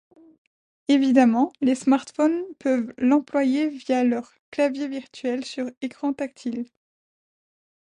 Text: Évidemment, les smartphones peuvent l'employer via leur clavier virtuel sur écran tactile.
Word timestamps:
Évidemment, 0.87 1.53
les 1.61 1.75
smartphones 1.75 2.41
peuvent 2.57 2.91
l'employer 2.97 3.69
via 3.69 4.03
leur 4.03 4.33
clavier 4.49 4.87
virtuel 4.87 5.45
sur 5.45 5.69
écran 5.83 6.11
tactile. 6.11 6.65